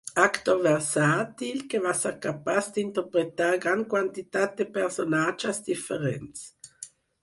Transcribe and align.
Actor 0.21 0.55
versàtil, 0.67 1.59
que 1.73 1.83
va 1.83 1.93
ser 1.99 2.13
capaç 2.25 2.71
d'interpretar 2.79 3.53
gran 3.69 3.87
quantitat 3.95 4.59
de 4.63 4.71
personatges 4.83 5.67
diferents. 5.73 6.49